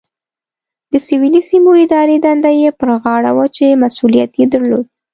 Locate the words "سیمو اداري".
1.49-2.17